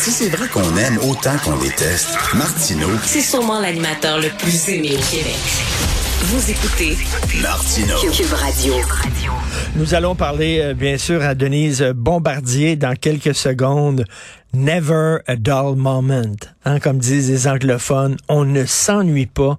Si 0.00 0.12
c'est 0.12 0.30
vrai 0.30 0.48
qu'on 0.48 0.78
aime 0.78 0.96
autant 1.10 1.36
qu'on 1.44 1.58
déteste, 1.58 2.16
Martineau, 2.34 2.88
C'est 3.04 3.20
sûrement 3.20 3.60
l'animateur 3.60 4.18
le 4.18 4.30
plus 4.30 4.70
aimé 4.70 4.92
au 4.96 5.10
Québec. 5.10 5.36
Vous 6.22 6.50
écoutez 6.50 6.96
Martineau. 7.42 7.98
Cube 8.10 8.32
Radio. 8.32 8.74
Nous 9.76 9.92
allons 9.92 10.14
parler, 10.14 10.60
euh, 10.62 10.72
bien 10.72 10.96
sûr, 10.96 11.20
à 11.20 11.34
Denise 11.34 11.82
Bombardier 11.94 12.76
dans 12.76 12.96
quelques 12.96 13.34
secondes. 13.34 14.06
Never 14.54 15.18
a 15.26 15.36
dull 15.36 15.76
moment. 15.76 16.32
Hein, 16.64 16.80
comme 16.80 16.96
disent 16.96 17.30
les 17.30 17.46
anglophones, 17.46 18.16
on 18.30 18.46
ne 18.46 18.64
s'ennuie 18.64 19.26
pas. 19.26 19.58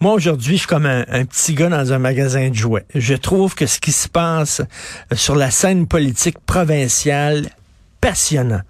Moi, 0.00 0.14
aujourd'hui, 0.14 0.54
je 0.54 0.60
suis 0.60 0.68
comme 0.68 0.86
un, 0.86 1.04
un 1.06 1.26
petit 1.26 1.52
gars 1.52 1.68
dans 1.68 1.92
un 1.92 1.98
magasin 1.98 2.48
de 2.48 2.54
jouets. 2.54 2.86
Je 2.94 3.12
trouve 3.12 3.54
que 3.54 3.66
ce 3.66 3.78
qui 3.78 3.92
se 3.92 4.08
passe 4.08 4.62
euh, 4.62 5.16
sur 5.16 5.36
la 5.36 5.50
scène 5.50 5.86
politique 5.86 6.38
provinciale, 6.46 7.50
passionnant. 8.00 8.62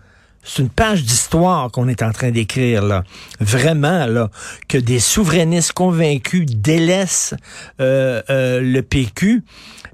C'est 0.44 0.62
une 0.62 0.70
page 0.70 1.04
d'histoire 1.04 1.70
qu'on 1.70 1.86
est 1.86 2.02
en 2.02 2.10
train 2.10 2.30
d'écrire 2.32 2.82
là. 2.82 3.04
Vraiment 3.38 4.06
là, 4.06 4.28
que 4.68 4.76
des 4.76 4.98
souverainistes 4.98 5.72
convaincus 5.72 6.46
délaissent 6.46 7.34
euh, 7.80 8.22
euh, 8.28 8.60
le 8.60 8.82
PQ. 8.82 9.44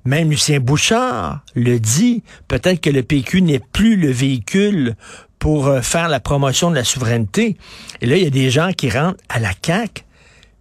Même 0.04 0.30
Lucien 0.30 0.58
Bouchard 0.58 1.40
le 1.54 1.78
dit. 1.78 2.22
Peut-être 2.48 2.80
que 2.80 2.90
le 2.90 3.02
PQ 3.02 3.42
n'est 3.42 3.58
plus 3.58 3.96
le 3.96 4.10
véhicule 4.10 4.96
pour 5.38 5.66
euh, 5.66 5.82
faire 5.82 6.08
la 6.08 6.18
promotion 6.18 6.70
de 6.70 6.76
la 6.76 6.84
souveraineté. 6.84 7.58
Et 8.00 8.06
là, 8.06 8.16
il 8.16 8.24
y 8.24 8.26
a 8.26 8.30
des 8.30 8.50
gens 8.50 8.72
qui 8.72 8.88
rentrent 8.88 9.22
à 9.28 9.40
la 9.40 9.50
CAQ. 9.64 10.04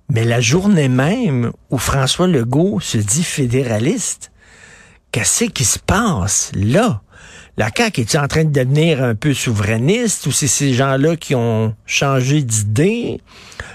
Mais 0.09 0.23
la 0.23 0.41
journée 0.41 0.89
même 0.89 1.51
où 1.69 1.77
François 1.77 2.27
Legault 2.27 2.79
se 2.79 2.97
dit 2.97 3.23
fédéraliste, 3.23 4.31
qu'est-ce 5.11 5.45
qui 5.45 5.65
se 5.65 5.79
passe 5.79 6.51
là? 6.55 7.01
La 7.59 7.71
CAQ 7.75 8.01
est 8.01 8.15
en 8.15 8.27
train 8.27 8.43
de 8.43 8.51
devenir 8.51 9.03
un 9.03 9.15
peu 9.15 9.33
souverainiste 9.33 10.27
ou 10.27 10.31
c'est 10.31 10.45
ces 10.45 10.75
gens-là 10.75 11.15
qui 11.15 11.33
ont 11.33 11.73
changé 11.87 12.43
d'idée? 12.43 13.19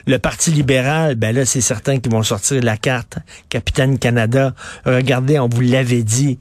Le 0.06 0.20
Parti 0.20 0.52
libéral, 0.52 1.16
ben 1.16 1.34
là, 1.34 1.44
c'est 1.44 1.60
certain 1.60 1.98
qu'ils 1.98 2.12
vont 2.12 2.22
sortir 2.22 2.62
la 2.62 2.76
carte. 2.76 3.18
Capitaine 3.48 3.98
Canada, 3.98 4.54
regardez, 4.84 5.40
on 5.40 5.48
vous 5.48 5.62
l'avait 5.62 6.04
dit. 6.04 6.38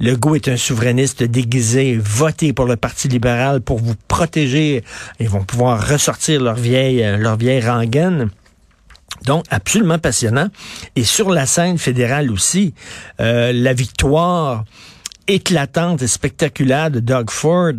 Legault 0.00 0.34
est 0.34 0.48
un 0.48 0.58
souverainiste 0.58 1.22
déguisé. 1.22 1.96
Votez 1.96 2.52
pour 2.52 2.66
le 2.66 2.76
Parti 2.76 3.08
libéral 3.08 3.62
pour 3.62 3.78
vous 3.78 3.94
protéger. 4.06 4.84
Ils 5.18 5.30
vont 5.30 5.44
pouvoir 5.44 5.88
ressortir 5.88 6.42
leur 6.42 6.56
vieille, 6.56 7.02
euh, 7.02 7.16
leur 7.16 7.38
vieille 7.38 7.66
rengaine. 7.66 8.28
Donc, 9.24 9.44
absolument 9.48 9.98
passionnant. 9.98 10.48
Et 10.94 11.04
sur 11.04 11.30
la 11.30 11.46
scène 11.46 11.78
fédérale 11.78 12.30
aussi, 12.30 12.74
euh, 13.20 13.50
la 13.54 13.72
victoire 13.72 14.64
éclatante 15.28 16.02
et 16.02 16.06
spectaculaire 16.06 16.90
de 16.90 17.00
Doug 17.00 17.30
Ford 17.30 17.72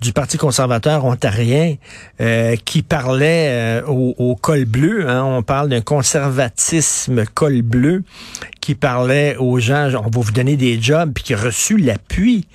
du 0.00 0.12
Parti 0.12 0.36
conservateur 0.36 1.04
ontarien 1.04 1.76
euh, 2.20 2.56
qui 2.64 2.82
parlait 2.82 3.48
euh, 3.48 3.86
au, 3.86 4.36
col 4.36 4.64
bleu. 4.64 5.08
Hein, 5.08 5.24
on 5.24 5.42
parle 5.42 5.68
d'un 5.68 5.80
conservatisme 5.80 7.24
col 7.26 7.62
bleu 7.62 8.02
qui 8.60 8.74
parlait 8.74 9.36
aux 9.36 9.58
gens, 9.58 9.90
on 9.94 10.10
va 10.10 10.20
vous 10.20 10.32
donner 10.32 10.56
des 10.56 10.80
jobs, 10.80 11.12
puis 11.12 11.24
qui 11.24 11.34
a 11.34 11.38
reçu 11.38 11.76
l'appui 11.76 12.46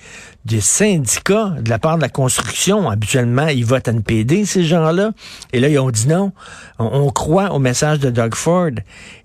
des 0.49 0.61
syndicats 0.61 1.53
de 1.61 1.69
la 1.69 1.77
part 1.77 1.97
de 1.97 2.01
la 2.01 2.09
construction. 2.09 2.89
Habituellement, 2.89 3.47
ils 3.47 3.63
votent 3.63 3.87
NPD, 3.87 4.45
ces 4.45 4.63
gens-là. 4.63 5.11
Et 5.53 5.59
là, 5.59 5.69
ils 5.69 5.77
ont 5.79 5.91
dit 5.91 6.07
non. 6.07 6.31
On, 6.79 7.09
croit 7.11 7.51
au 7.53 7.59
message 7.59 7.99
de 7.99 8.09
Doug 8.09 8.35
Ford. 8.35 8.71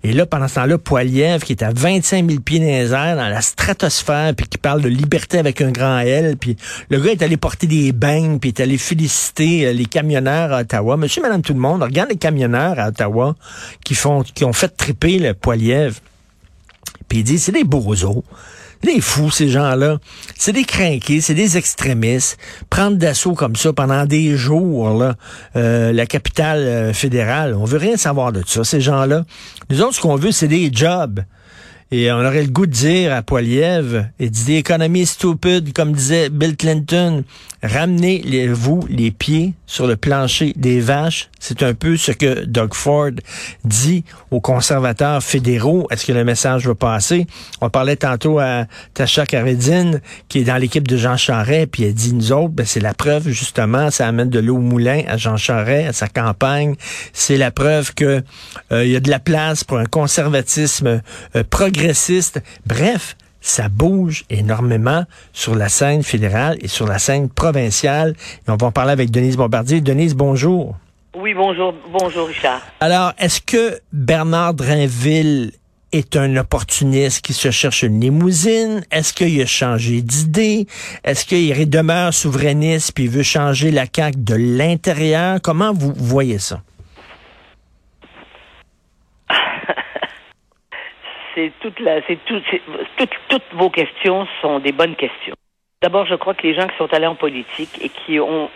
Et 0.03 0.13
là, 0.13 0.25
pendant 0.25 0.47
ce 0.47 0.55
temps-là, 0.55 0.77
Poiliev, 0.77 1.43
qui 1.43 1.53
est 1.53 1.63
à 1.63 1.71
25 1.73 2.29
000 2.29 2.41
pieds 2.41 2.59
dans 2.59 3.15
dans 3.15 3.27
la 3.27 3.41
stratosphère, 3.41 4.33
puis 4.35 4.47
qui 4.47 4.57
parle 4.57 4.81
de 4.81 4.89
liberté 4.89 5.39
avec 5.39 5.61
un 5.61 5.71
grand 5.71 5.99
L, 5.99 6.37
puis 6.37 6.57
le 6.89 6.99
gars 6.99 7.11
est 7.11 7.21
allé 7.21 7.37
porter 7.37 7.67
des 7.67 7.91
bains, 7.91 8.37
puis 8.37 8.49
est 8.49 8.59
allé 8.59 8.77
féliciter 8.77 9.73
les 9.73 9.85
camionneurs 9.85 10.53
à 10.53 10.61
Ottawa. 10.61 10.97
Monsieur, 10.97 11.21
madame, 11.21 11.41
tout 11.41 11.53
le 11.53 11.59
monde, 11.59 11.81
regarde 11.81 12.09
les 12.09 12.17
camionneurs 12.17 12.79
à 12.79 12.89
Ottawa 12.89 13.35
qui 13.83 13.95
font, 13.95 14.23
qui 14.23 14.45
ont 14.45 14.53
fait 14.53 14.69
triper 14.69 15.17
le 15.19 15.33
Poiliev. 15.33 15.99
Puis 17.07 17.19
il 17.19 17.23
dit, 17.23 17.39
c'est 17.39 17.51
des 17.51 17.63
bourreaux. 17.63 18.23
Des 18.83 19.01
fous, 19.01 19.31
ces 19.31 19.49
gens-là. 19.49 19.97
C'est 20.37 20.53
des 20.53 20.63
crinqués, 20.63 21.21
c'est 21.21 21.33
des 21.33 21.57
extrémistes. 21.57 22.37
Prendre 22.69 22.97
d'assaut 22.97 23.33
comme 23.33 23.55
ça 23.55 23.73
pendant 23.73 24.05
des 24.05 24.35
jours, 24.37 25.03
euh, 25.55 25.91
la 25.91 26.05
capitale 26.05 26.59
euh, 26.59 26.93
fédérale, 26.93 27.55
on 27.55 27.65
veut 27.65 27.77
rien 27.77 27.97
savoir 27.97 28.31
de 28.31 28.43
ça, 28.45 28.63
ces 28.63 28.81
gens-là. 28.81 29.25
Nous 29.69 29.81
autres, 29.81 29.95
ce 29.95 30.01
qu'on 30.01 30.15
veut, 30.15 30.31
c'est 30.31 30.47
des 30.47 30.69
jobs. 30.71 31.21
Et 31.91 32.11
on 32.11 32.19
aurait 32.19 32.41
le 32.41 32.49
goût 32.49 32.65
de 32.65 32.71
dire 32.71 33.13
à 33.13 33.21
Poiliev, 33.21 34.07
et 34.19 34.29
dit 34.29 34.55
économie 34.55 35.05
stupide, 35.05 35.71
comme 35.71 35.93
disait 35.93 36.29
Bill 36.29 36.57
Clinton, 36.57 37.23
ramenez-vous 37.61 38.85
les 38.89 39.11
pieds 39.11 39.53
sur 39.67 39.85
le 39.87 39.95
plancher 39.95 40.53
des 40.55 40.79
vaches. 40.79 41.29
C'est 41.39 41.61
un 41.61 41.73
peu 41.73 41.95
ce 41.95 42.11
que 42.11 42.45
Doug 42.45 42.73
Ford 42.73 43.11
dit 43.63 44.03
aux 44.31 44.41
conservateurs 44.41 45.23
fédéraux. 45.23 45.87
Est-ce 45.91 46.05
que 46.05 46.11
le 46.11 46.23
message 46.23 46.67
va 46.67 46.73
passer? 46.73 47.27
On 47.61 47.69
parlait 47.69 47.95
tantôt 47.95 48.39
à 48.39 48.65
Tasha 48.93 49.25
Karedine, 49.25 50.01
qui 50.27 50.39
est 50.39 50.43
dans 50.43 50.57
l'équipe 50.57 50.87
de 50.87 50.97
Jean 50.97 51.17
Charest, 51.17 51.67
puis 51.71 51.83
elle 51.83 51.93
dit, 51.93 52.13
nous 52.13 52.31
autres, 52.31 52.49
ben, 52.49 52.65
c'est 52.65 52.79
la 52.79 52.93
preuve, 52.93 53.29
justement, 53.29 53.91
ça 53.91 54.07
amène 54.07 54.29
de 54.29 54.39
l'eau 54.39 54.57
au 54.57 54.59
moulin 54.59 55.03
à 55.07 55.17
Jean 55.17 55.37
Charest, 55.37 55.89
à 55.89 55.93
sa 55.93 56.07
campagne. 56.07 56.75
C'est 57.13 57.37
la 57.37 57.51
preuve 57.51 57.93
que 57.93 58.23
euh, 58.71 58.85
il 58.85 58.91
y 58.91 58.95
a 58.95 58.99
de 58.99 59.09
la 59.09 59.19
place 59.19 59.63
pour 59.63 59.77
un 59.77 59.85
conservatisme 59.85 61.01
euh, 61.35 61.43
progressiste. 61.75 62.41
Bref, 62.65 63.17
ça 63.41 63.69
bouge 63.69 64.23
énormément 64.29 65.03
sur 65.33 65.55
la 65.55 65.69
scène 65.69 66.03
fédérale 66.03 66.57
et 66.61 66.67
sur 66.67 66.87
la 66.87 66.99
scène 66.99 67.29
provinciale. 67.29 68.15
Et 68.47 68.51
on 68.51 68.55
va 68.55 68.67
en 68.67 68.71
parler 68.71 68.91
avec 68.91 69.11
Denise 69.11 69.37
Bombardier. 69.37 69.81
Denise, 69.81 70.15
bonjour. 70.15 70.75
Oui, 71.17 71.33
bonjour, 71.33 71.73
bonjour 71.91 72.27
Richard. 72.27 72.61
Alors, 72.79 73.13
est-ce 73.17 73.41
que 73.41 73.79
Bernard 73.93 74.53
Drinville 74.53 75.51
est 75.91 76.15
un 76.17 76.35
opportuniste 76.37 77.25
qui 77.25 77.33
se 77.33 77.51
cherche 77.51 77.83
une 77.83 78.01
limousine? 78.01 78.83
Est-ce 78.91 79.13
qu'il 79.13 79.41
a 79.41 79.45
changé 79.45 80.01
d'idée? 80.01 80.67
Est-ce 81.03 81.25
qu'il 81.25 81.69
demeure 81.69 82.13
souverainiste 82.13 82.93
puis 82.93 83.05
il 83.05 83.09
veut 83.09 83.23
changer 83.23 83.71
la 83.71 83.85
CAQ 83.93 84.17
de 84.17 84.35
l'intérieur? 84.35 85.39
Comment 85.41 85.73
vous 85.73 85.93
voyez 85.95 86.39
ça? 86.39 86.61
C'est 91.35 91.51
toutes, 91.59 93.43
vos 93.53 93.69
questions 93.69 94.27
sont 94.41 94.59
des 94.59 94.71
bonnes 94.71 94.95
questions. 94.95 95.35
D'abord, 95.81 96.05
je 96.07 96.15
crois 96.15 96.33
que 96.33 96.47
les 96.47 96.55
gens 96.55 96.67
qui 96.67 96.77
sont 96.77 96.91
allés 96.93 97.05
en 97.05 97.15
politique 97.15 97.77
et 97.81 97.89
qui 97.89 98.19
ont, 98.19 98.49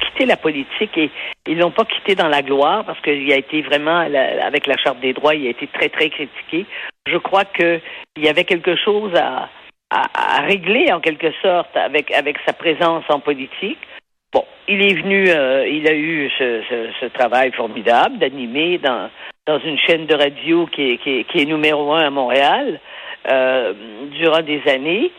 quitté 0.00 0.24
la 0.24 0.36
politique 0.36 0.96
et 0.96 1.10
ils 1.46 1.58
l'ont 1.58 1.72
pas 1.72 1.84
quitté 1.84 2.14
dans 2.14 2.28
la 2.28 2.42
gloire 2.42 2.84
parce 2.84 3.00
qu'il 3.00 3.30
a 3.32 3.36
été 3.36 3.60
vraiment 3.62 3.98
avec 3.98 4.66
la 4.66 4.76
charte 4.76 5.00
des 5.00 5.12
droits, 5.12 5.34
il 5.34 5.46
a 5.46 5.50
été 5.50 5.66
très 5.66 5.88
très 5.88 6.08
critiqué. 6.08 6.66
Je 7.06 7.16
crois 7.16 7.44
que 7.44 7.80
il 8.16 8.24
y 8.24 8.28
avait 8.28 8.44
quelque 8.44 8.76
chose 8.76 9.12
à, 9.16 9.48
régler 10.46 10.92
en 10.92 11.00
quelque 11.00 11.32
sorte 11.42 11.76
avec 11.76 12.12
sa 12.46 12.52
présence 12.52 13.04
en 13.08 13.18
politique. 13.18 13.78
Bon, 14.32 14.44
il 14.68 14.82
est 14.82 14.94
venu, 14.94 15.28
euh, 15.28 15.66
il 15.66 15.88
a 15.88 15.94
eu 15.94 16.30
ce, 16.38 16.62
ce 17.00 17.06
travail 17.06 17.50
formidable 17.50 18.18
d'animer 18.18 18.78
dans 18.78 19.10
dans 19.46 19.58
une 19.60 19.78
chaîne 19.78 20.06
de 20.06 20.14
radio 20.14 20.66
qui 20.66 20.92
est, 20.92 21.44
numéro 21.44 21.92
un 21.92 22.06
à 22.06 22.10
Montréal 22.10 22.80
euh, 23.30 23.72
durant 24.12 24.42
des 24.42 24.62
années. 24.68 25.10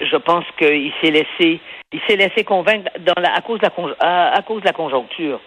Je 0.00 0.16
pense 0.16 0.44
qu'il 0.58 0.92
s'est 1.00 1.10
laissé, 1.10 1.60
il 1.92 2.00
s'est 2.06 2.16
laissé 2.16 2.44
convaincre 2.44 2.90
à 3.16 3.40
cause 3.40 3.60
de 3.60 4.64
la, 4.64 4.72
conjoncture 4.72 5.40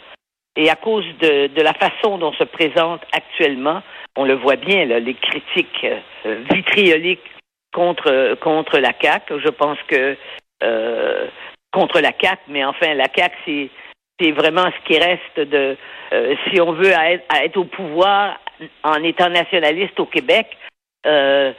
et 0.56 0.70
à 0.70 0.76
cause 0.76 1.06
de, 1.22 1.62
la 1.62 1.74
façon 1.74 2.18
dont 2.18 2.34
se 2.34 2.46
présente 2.46 3.02
actuellement. 3.12 3.84
On 4.18 4.26
le 4.26 4.34
voit 4.34 4.56
bien, 4.56 4.86
là, 4.86 5.00
les 5.00 5.14
critiques 5.14 5.86
euh, 6.26 6.44
vitrioliques 6.52 7.30
contre 7.72 8.36
contre 8.42 8.80
la 8.80 8.94
CAC. 8.94 9.32
Je 9.38 9.50
pense 9.50 9.78
que 9.88 10.18
euh, 10.64 11.28
contre 11.72 12.00
la 12.00 12.12
CAC, 12.12 12.40
mais 12.48 12.66
enfin 12.66 12.96
la 12.96 13.08
CAC 13.08 13.34
c'est 13.46 13.70
c'est 14.19 14.31
vraiment 14.31 14.66
ce 14.66 14.88
qui 14.88 14.99
reste 14.99 15.40
de 15.40 15.78
euh, 16.11 16.35
si 16.47 16.59
on 16.59 16.73
veut 16.73 16.94
à 16.96 17.11
être, 17.11 17.26
à 17.29 17.46
être, 17.46 17.58
au 17.58 17.66
pouvoir 17.66 18.40
en 18.84 19.03
étant 19.03 19.29
nationaliste 19.29 19.99
au 19.99 20.05
Québec. 20.05 20.47
Euh, 21.05 21.53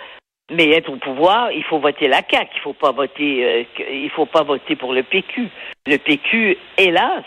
mais 0.52 0.70
être 0.70 0.90
au 0.90 0.96
pouvoir, 0.96 1.52
il 1.52 1.62
faut 1.64 1.78
voter 1.78 2.08
la 2.08 2.22
CAQ. 2.28 2.50
Il 2.56 2.60
faut 2.60 2.72
pas 2.72 2.90
voter. 2.90 3.44
Euh, 3.44 3.82
il 3.90 4.10
faut 4.10 4.26
pas 4.26 4.42
voter 4.42 4.74
pour 4.76 4.92
le 4.92 5.02
PQ. 5.02 5.48
Le 5.86 5.96
PQ, 5.96 6.58
hélas, 6.76 7.22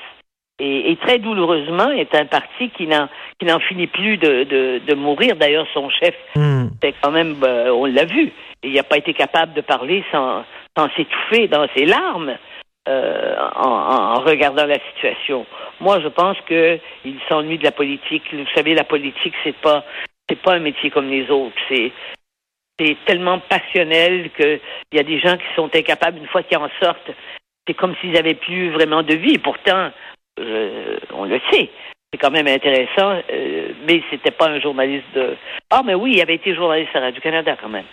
et, 0.60 0.92
et 0.92 0.96
très 0.98 1.20
douloureusement, 1.20 1.90
est 1.92 2.14
un 2.16 2.26
parti 2.26 2.70
qui 2.70 2.86
n'en 2.86 3.08
qui 3.40 3.46
n'en 3.46 3.60
finit 3.60 3.88
plus 3.88 4.18
de, 4.18 4.44
de, 4.44 4.82
de 4.86 4.94
mourir. 4.94 5.36
D'ailleurs, 5.38 5.68
son 5.74 5.90
chef, 5.90 6.16
mm. 6.36 6.68
c'est 6.82 6.94
quand 7.02 7.12
même, 7.12 7.36
euh, 7.44 7.72
on 7.72 7.86
l'a 7.86 8.06
vu. 8.06 8.32
Il 8.62 8.74
n'a 8.74 8.84
pas 8.84 8.98
été 8.98 9.14
capable 9.14 9.54
de 9.54 9.62
parler 9.62 10.04
sans 10.12 10.44
sans 10.78 10.90
s'étouffer 10.96 11.48
dans 11.48 11.68
ses 11.76 11.86
larmes. 11.86 12.36
Euh, 12.90 13.36
en, 13.56 14.20
regardant 14.20 14.66
la 14.66 14.78
situation. 14.92 15.46
Moi, 15.80 16.02
je 16.02 16.10
pense 16.10 16.36
que 16.46 16.78
il 17.06 17.18
s'ennuie 17.30 17.58
de 17.58 17.64
la 17.64 17.72
politique. 17.72 18.24
Vous 18.34 18.46
savez, 18.54 18.74
la 18.74 18.84
politique, 18.84 19.34
c'est 19.44 19.56
pas 19.56 19.86
c'est 20.30 20.42
pas 20.42 20.56
un 20.56 20.60
métier 20.60 20.90
comme 20.90 21.10
les 21.10 21.30
autres. 21.30 21.56
C'est 21.70 21.94
c'est 22.78 22.98
tellement 23.06 23.40
passionnel 23.40 24.32
qu'il 24.32 24.60
y 24.92 25.00
a 25.00 25.04
des 25.04 25.20
gens 25.20 25.38
qui 25.38 25.46
sont 25.56 25.74
incapables, 25.74 26.18
une 26.18 26.28
fois 26.28 26.44
qu'ils 26.44 26.58
en 26.58 26.70
sortent, 26.82 27.12
c'est 27.66 27.74
comme 27.74 27.96
s'ils 28.02 28.12
n'avaient 28.12 28.34
plus 28.34 28.72
vraiment 28.72 29.04
de 29.04 29.14
vie. 29.14 29.38
pourtant, 29.38 29.92
on 30.38 31.24
le 31.24 31.40
sait. 31.52 31.70
C'est 32.12 32.20
quand 32.20 32.32
même 32.32 32.48
intéressant, 32.48 33.22
euh, 33.32 33.70
mais 33.88 34.04
c'était 34.12 34.32
pas 34.32 34.50
un 34.50 34.60
journaliste 34.60 35.08
de. 35.16 35.36
Ah, 35.72 35.82
mais 35.84 35.96
oui, 35.96 36.14
il 36.16 36.22
avait 36.22 36.36
été 36.36 36.54
journaliste 36.54 36.96
à 36.96 37.00
Radio-Canada 37.00 37.58
quand 37.60 37.70
même. 37.70 37.86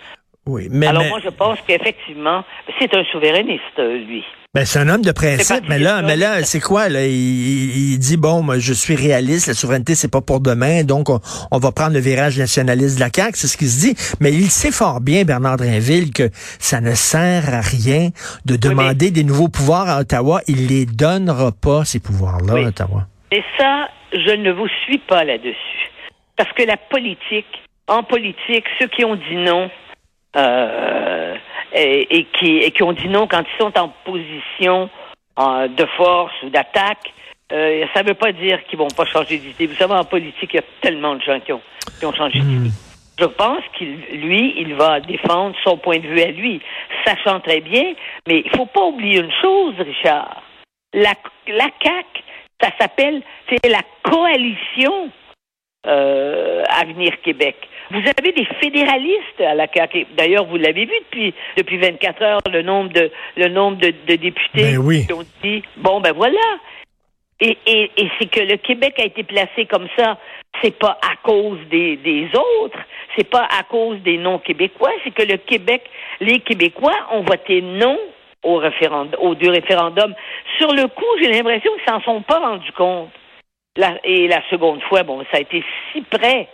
Oui, 0.47 0.67
mais. 0.71 0.87
Alors 0.87 1.05
moi, 1.05 1.19
je 1.23 1.29
pense 1.29 1.59
qu'effectivement, 1.67 2.43
c'est 2.79 2.93
un 2.95 3.03
souverainiste, 3.05 3.77
lui. 3.77 4.23
Ben, 4.53 4.65
c'est 4.65 4.79
un 4.79 4.89
homme 4.89 5.01
de 5.01 5.13
principe, 5.13 5.63
mais 5.69 5.79
là, 5.79 6.01
mais 6.01 6.17
là, 6.17 6.43
c'est 6.43 6.59
quoi, 6.59 6.89
là? 6.89 7.05
Il, 7.05 7.97
dit, 7.99 8.17
bon, 8.17 8.41
moi, 8.41 8.59
je 8.59 8.73
suis 8.73 8.95
réaliste, 8.95 9.47
la 9.47 9.53
souveraineté, 9.53 9.95
c'est 9.95 10.11
pas 10.11 10.19
pour 10.19 10.41
demain, 10.41 10.83
donc 10.83 11.07
on, 11.09 11.57
va 11.57 11.71
prendre 11.71 11.93
le 11.93 12.01
virage 12.01 12.37
nationaliste 12.37 12.95
de 12.95 12.99
la 12.99 13.07
CAQ, 13.15 13.37
c'est 13.37 13.47
ce 13.47 13.55
qu'il 13.55 13.69
se 13.69 13.79
dit. 13.79 14.17
Mais 14.19 14.33
il 14.33 14.49
sait 14.49 14.73
fort 14.73 14.99
bien, 14.99 15.23
Bernard 15.23 15.55
Drinville, 15.55 16.11
que 16.11 16.29
ça 16.33 16.81
ne 16.81 16.95
sert 16.95 17.53
à 17.53 17.61
rien 17.61 18.09
de 18.45 18.57
demander 18.57 19.09
des 19.11 19.23
nouveaux 19.23 19.47
pouvoirs 19.47 19.87
à 19.87 20.01
Ottawa. 20.01 20.41
Il 20.49 20.67
les 20.67 20.85
donnera 20.85 21.53
pas, 21.53 21.85
ces 21.85 22.01
pouvoirs-là, 22.01 22.65
à 22.65 22.67
Ottawa. 22.67 23.07
Et 23.31 23.43
ça, 23.57 23.87
je 24.11 24.35
ne 24.35 24.51
vous 24.51 24.67
suis 24.83 24.97
pas 24.97 25.23
là-dessus. 25.23 25.91
Parce 26.35 26.51
que 26.51 26.63
la 26.63 26.75
politique, 26.75 27.47
en 27.87 28.03
politique, 28.03 28.65
ceux 28.79 28.87
qui 28.87 29.05
ont 29.05 29.15
dit 29.15 29.37
non, 29.37 29.69
euh, 30.35 31.35
et, 31.73 32.25
qui, 32.39 32.71
qui 32.71 32.83
ont 32.83 32.93
dit 32.93 33.07
non 33.07 33.27
quand 33.27 33.41
ils 33.41 33.61
sont 33.61 33.77
en 33.77 33.89
position 34.05 34.89
euh, 35.39 35.67
de 35.67 35.85
force 35.97 36.33
ou 36.43 36.49
d'attaque, 36.49 37.13
euh, 37.51 37.85
ça 37.93 38.03
ne 38.03 38.09
veut 38.09 38.13
pas 38.13 38.31
dire 38.31 38.63
qu'ils 38.65 38.79
vont 38.79 38.87
pas 38.87 39.05
changer 39.05 39.37
d'idée. 39.37 39.67
Vous 39.67 39.75
savez, 39.75 39.93
en 39.93 40.05
politique, 40.05 40.51
il 40.53 40.57
y 40.57 40.59
a 40.59 40.63
tellement 40.81 41.15
de 41.15 41.21
gens 41.21 41.39
qui 41.39 41.51
ont, 41.51 41.61
qui 41.99 42.05
ont 42.05 42.13
changé 42.13 42.39
d'idée. 42.39 42.69
Hmm. 42.69 42.91
Je 43.19 43.25
pense 43.25 43.61
qu'il, 43.77 43.97
lui, 44.13 44.53
il 44.57 44.73
va 44.75 44.99
défendre 44.99 45.55
son 45.63 45.77
point 45.77 45.99
de 45.99 46.07
vue 46.07 46.21
à 46.21 46.31
lui, 46.31 46.61
sachant 47.05 47.39
très 47.39 47.59
bien, 47.59 47.93
mais 48.27 48.41
il 48.45 48.51
faut 48.55 48.65
pas 48.65 48.85
oublier 48.85 49.19
une 49.19 49.31
chose, 49.41 49.75
Richard. 49.77 50.41
La, 50.93 51.13
la 51.47 51.67
CAQ, 51.83 52.23
ça 52.61 52.69
s'appelle, 52.79 53.21
c'est 53.47 53.69
la 53.69 53.81
coalition 54.03 55.09
euh, 55.87 56.63
Avenir 56.69 57.19
Québec. 57.21 57.55
Vous 57.89 57.99
avez 57.99 58.31
des 58.31 58.45
fédéralistes 58.61 59.41
à 59.41 59.55
la 59.55 59.67
CAQ. 59.67 60.07
D'ailleurs, 60.15 60.45
vous 60.45 60.57
l'avez 60.57 60.85
vu 60.85 60.93
depuis 61.09 61.33
depuis 61.57 61.77
24 61.77 62.21
heures 62.21 62.39
le 62.51 62.61
nombre 62.61 62.91
de 62.93 63.11
le 63.35 63.47
nombre 63.49 63.77
de, 63.77 63.91
députés 64.15 64.77
ben 64.77 65.05
qui 65.05 65.13
ont 65.13 65.25
dit 65.43 65.63
bon 65.77 65.99
ben 65.99 66.13
voilà. 66.13 66.39
Et, 67.43 67.57
et, 67.65 67.91
et 67.97 68.11
c'est 68.19 68.29
que 68.29 68.39
le 68.39 68.57
Québec 68.57 68.99
a 68.99 69.05
été 69.05 69.23
placé 69.23 69.65
comme 69.65 69.87
ça, 69.97 70.19
c'est 70.61 70.77
pas 70.77 70.99
à 71.01 71.15
cause 71.23 71.57
des, 71.71 71.97
des 71.97 72.27
autres, 72.35 72.77
c'est 73.17 73.27
pas 73.27 73.47
à 73.57 73.63
cause 73.63 73.99
des 74.01 74.19
non-québécois, 74.19 74.91
c'est 75.03 75.11
que 75.11 75.23
le 75.23 75.37
Québec, 75.37 75.81
les 76.19 76.39
Québécois 76.41 76.95
ont 77.11 77.23
voté 77.23 77.63
non 77.63 77.97
au 78.43 78.57
référendum, 78.57 79.19
aux 79.19 79.33
deux 79.33 79.49
référendums. 79.49 80.13
Sur 80.59 80.71
le 80.71 80.87
coup, 80.87 81.05
j'ai 81.19 81.31
l'impression 81.31 81.71
qu'ils 81.73 81.93
s'en 81.93 82.01
sont 82.01 82.21
pas 82.21 82.39
rendus 82.39 82.71
compte. 82.73 83.09
Et 84.03 84.27
la 84.27 84.41
seconde 84.49 84.81
fois, 84.83 85.03
bon, 85.03 85.23
ça 85.31 85.37
a 85.37 85.41
été 85.41 85.63
si 85.91 86.01
près 86.01 86.49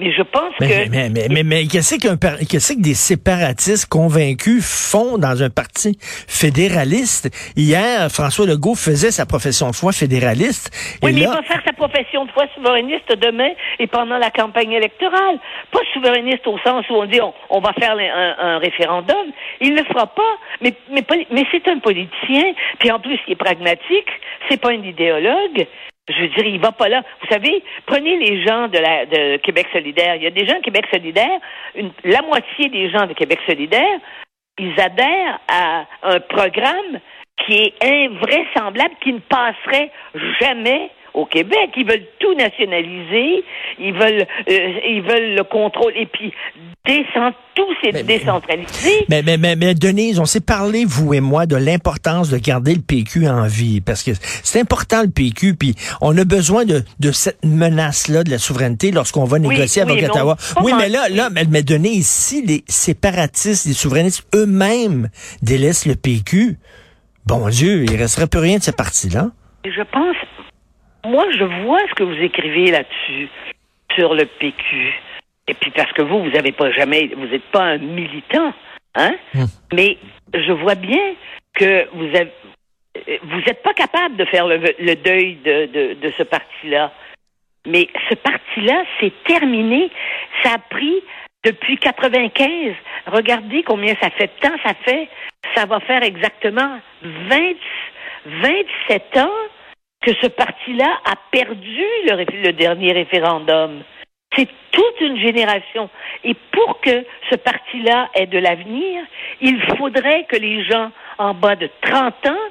mais 0.00 0.10
je 0.10 0.22
pense 0.22 0.54
que. 0.58 0.88
Mais, 0.88 1.10
mais, 1.10 1.28
mais, 1.30 1.42
mais 1.42 1.66
qu'est-ce 1.66 1.96
qu'un 1.96 2.16
qu'est-ce 2.16 2.72
que 2.72 2.80
des 2.80 2.94
séparatistes 2.94 3.86
convaincus 3.88 4.64
font 4.64 5.18
dans 5.18 5.42
un 5.42 5.50
parti 5.50 5.96
fédéraliste? 6.00 7.30
Hier, 7.56 8.10
François 8.10 8.46
Legault 8.46 8.74
faisait 8.74 9.10
sa 9.10 9.26
profession 9.26 9.70
de 9.70 9.76
foi 9.76 9.92
fédéraliste. 9.92 10.70
Oui, 11.02 11.12
mais 11.12 11.20
il 11.20 11.28
va 11.28 11.42
faire 11.42 11.62
sa 11.64 11.74
profession 11.74 12.24
de 12.24 12.30
foi 12.32 12.46
souverainiste 12.54 13.12
demain 13.16 13.50
et 13.78 13.86
pendant 13.86 14.18
la 14.18 14.30
campagne 14.30 14.72
électorale. 14.72 15.38
Pas 15.70 15.80
souverainiste 15.92 16.46
au 16.46 16.58
sens 16.58 16.88
où 16.88 16.94
on 16.94 17.04
dit 17.04 17.20
on, 17.50 17.60
va 17.60 17.72
faire 17.74 17.94
un, 17.94 18.58
référendum. 18.58 19.26
Il 19.60 19.74
ne 19.74 19.78
le 19.80 19.84
fera 19.84 20.06
pas. 20.06 20.32
Mais, 20.62 20.74
mais, 20.90 21.04
mais 21.30 21.44
c'est 21.52 21.68
un 21.68 21.78
politicien. 21.78 22.54
Puis 22.78 22.90
en 22.90 22.98
plus, 22.98 23.18
il 23.28 23.34
est 23.34 23.36
pragmatique. 23.36 24.08
C'est 24.48 24.60
pas 24.60 24.70
un 24.70 24.82
idéologue. 24.82 25.66
Je 26.08 26.20
veux 26.20 26.28
dire, 26.28 26.46
il 26.46 26.60
va 26.60 26.72
pas 26.72 26.88
là. 26.88 27.02
Vous 27.20 27.28
savez, 27.28 27.62
prenez 27.86 28.16
les 28.16 28.44
gens 28.44 28.68
de, 28.68 28.78
la, 28.78 29.06
de 29.06 29.36
Québec 29.38 29.68
solidaire. 29.72 30.16
Il 30.16 30.22
y 30.22 30.26
a 30.26 30.30
des 30.30 30.46
gens 30.46 30.56
de 30.56 30.64
Québec 30.64 30.84
solidaire, 30.92 31.38
la 32.04 32.22
moitié 32.22 32.68
des 32.70 32.90
gens 32.90 33.06
de 33.06 33.12
Québec 33.12 33.38
solidaire, 33.46 34.00
ils 34.58 34.78
adhèrent 34.80 35.38
à 35.48 35.86
un 36.02 36.20
programme 36.20 37.00
qui 37.46 37.54
est 37.54 37.84
invraisemblable, 37.84 38.94
qui 39.00 39.12
ne 39.12 39.20
passerait 39.20 39.90
jamais 40.40 40.90
au 41.14 41.26
Québec. 41.26 41.70
Ils 41.76 41.86
veulent 41.86 42.06
tout 42.18 42.34
nationaliser, 42.34 43.44
ils 43.78 43.92
veulent, 43.92 44.26
euh, 44.48 44.78
ils 44.88 45.02
veulent 45.02 45.34
le 45.36 45.44
contrôle 45.44 45.92
et 45.96 46.06
puis 46.06 46.32
descend, 46.86 47.32
tout 47.54 47.66
c'est 47.82 48.04
décentralisé. 48.04 49.04
Mais, 49.08 49.22
mais, 49.22 49.36
mais, 49.36 49.56
mais, 49.56 49.74
Denise, 49.74 50.18
on 50.18 50.24
s'est 50.24 50.40
parlé, 50.40 50.84
vous 50.84 51.14
et 51.14 51.20
moi, 51.20 51.46
de 51.46 51.56
l'importance 51.56 52.30
de 52.30 52.38
garder 52.38 52.74
le 52.74 52.80
PQ 52.80 53.28
en 53.28 53.46
vie 53.46 53.80
parce 53.80 54.02
que 54.02 54.12
c'est 54.42 54.60
important 54.60 55.02
le 55.02 55.10
PQ, 55.10 55.54
puis 55.54 55.74
on 56.00 56.16
a 56.16 56.24
besoin 56.24 56.64
de, 56.64 56.82
de 57.00 57.12
cette 57.12 57.44
menace-là 57.44 58.24
de 58.24 58.30
la 58.30 58.38
souveraineté 58.38 58.90
lorsqu'on 58.90 59.24
va 59.24 59.38
négocier 59.38 59.82
avec 59.82 60.02
Ottawa. 60.02 60.36
Oui, 60.62 60.72
mais 60.76 60.88
là, 60.88 61.08
là, 61.08 61.30
mais, 61.30 61.44
mais 61.48 61.62
Denise, 61.62 62.06
si 62.06 62.44
les 62.44 62.64
séparatistes, 62.66 63.66
les 63.66 63.74
souverainistes 63.74 64.26
eux-mêmes 64.34 65.08
délaissent 65.42 65.86
le 65.86 65.94
PQ, 65.94 66.58
bon 67.26 67.48
Dieu, 67.48 67.84
il 67.84 67.96
resterait 67.96 68.26
plus 68.26 68.40
rien 68.40 68.58
de 68.58 68.62
ce 68.62 68.70
parti-là. 68.70 69.30
Je 69.64 69.82
pense 69.82 70.11
moi, 71.04 71.26
je 71.36 71.44
vois 71.64 71.80
ce 71.88 71.94
que 71.94 72.02
vous 72.02 72.22
écrivez 72.22 72.70
là-dessus, 72.70 73.28
sur 73.94 74.14
le 74.14 74.24
PQ. 74.26 74.92
Et 75.48 75.54
puis 75.54 75.70
parce 75.70 75.92
que 75.92 76.02
vous, 76.02 76.22
vous 76.22 76.30
n'avez 76.30 76.52
pas 76.52 76.70
jamais, 76.70 77.10
vous 77.16 77.26
n'êtes 77.26 77.50
pas 77.50 77.62
un 77.62 77.78
militant, 77.78 78.52
hein? 78.94 79.14
Hmm. 79.34 79.44
Mais 79.72 79.98
je 80.32 80.52
vois 80.52 80.76
bien 80.76 81.14
que 81.54 81.88
vous 81.92 82.06
avez, 82.06 82.32
vous 83.22 83.40
n'êtes 83.40 83.62
pas 83.62 83.74
capable 83.74 84.16
de 84.16 84.24
faire 84.26 84.46
le, 84.46 84.94
deuil 84.94 85.36
de, 85.44 85.66
de, 85.66 85.94
de 85.94 86.12
ce 86.16 86.22
parti-là. 86.22 86.92
Mais 87.66 87.88
ce 88.08 88.14
parti-là, 88.14 88.84
c'est 89.00 89.12
terminé. 89.24 89.90
Ça 90.42 90.54
a 90.54 90.58
pris 90.58 91.02
depuis 91.44 91.76
95. 91.78 92.74
Regardez 93.06 93.62
combien 93.62 93.94
ça 94.00 94.10
fait 94.10 94.30
de 94.36 94.48
temps. 94.48 94.56
Ça 94.64 94.74
fait, 94.84 95.08
ça 95.54 95.66
va 95.66 95.80
faire 95.80 96.02
exactement 96.02 96.78
20, 97.02 97.38
27 98.26 99.16
ans 99.18 99.30
que 100.02 100.12
ce 100.20 100.26
parti-là 100.26 101.00
a 101.04 101.14
perdu 101.30 101.84
le, 102.04 102.52
dernier 102.52 102.92
référendum. 102.92 103.82
C'est 104.36 104.48
toute 104.70 105.00
une 105.00 105.16
génération. 105.18 105.88
Et 106.24 106.34
pour 106.50 106.80
que 106.80 107.04
ce 107.30 107.36
parti-là 107.36 108.10
ait 108.14 108.26
de 108.26 108.38
l'avenir, 108.38 109.04
il 109.40 109.62
faudrait 109.76 110.24
que 110.24 110.36
les 110.36 110.64
gens 110.64 110.90
en 111.18 111.34
bas 111.34 111.56
de 111.56 111.68
30 111.82 112.26
ans 112.26 112.48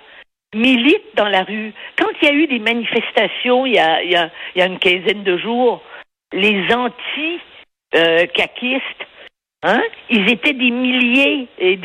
militent 0.53 1.15
dans 1.15 1.27
la 1.27 1.43
rue. 1.43 1.73
Quand 1.97 2.09
il 2.21 2.27
y 2.27 2.31
a 2.31 2.33
eu 2.33 2.45
des 2.47 2.59
manifestations 2.59 3.65
il 3.65 3.73
y 3.73 3.79
a, 3.79 4.03
il 4.03 4.11
y 4.11 4.15
a, 4.15 4.29
une 4.65 4.79
quinzaine 4.79 5.23
de 5.23 5.37
jours, 5.37 5.81
les 6.33 6.73
anti-caquistes 6.73 9.07
Hein? 9.63 9.83
Ils 10.09 10.27
étaient 10.31 10.53
des 10.53 10.71
milliers, 10.71 11.47
et 11.59 11.77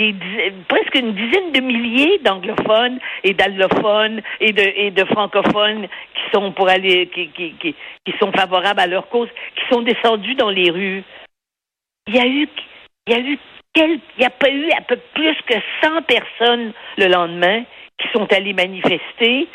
presque 0.66 0.94
une 0.94 1.12
dizaine 1.12 1.52
de 1.52 1.60
milliers 1.60 2.18
d'anglophones 2.24 2.98
et 3.22 3.34
d'allophones 3.34 4.22
et 4.40 4.52
de, 4.52 5.04
francophones 5.04 5.86
qui 5.86 6.30
sont 8.18 8.32
favorables 8.32 8.80
à 8.80 8.86
leur 8.86 9.08
cause, 9.10 9.28
qui 9.56 9.74
sont 9.74 9.82
descendus 9.82 10.34
dans 10.36 10.48
les 10.48 10.70
rues. 10.70 11.04
Il 12.06 12.14
y 12.14 12.18
a 12.18 12.26
eu, 12.26 12.48
il 13.08 13.12
y 13.12 13.16
a 13.16 13.20
eu 13.20 13.38
quel, 13.74 13.90
il 13.90 14.20
n'y 14.20 14.24
a 14.24 14.30
pas 14.30 14.48
eu 14.48 14.70
un 14.72 14.82
peu 14.82 14.96
plus 15.12 15.36
que 15.46 15.54
100 15.82 16.02
personnes 16.02 16.72
le 16.96 17.08
lendemain 17.08 17.62
qui 17.98 18.08
sont 18.14 18.26
allées 18.32 18.54
manifester 18.54 19.48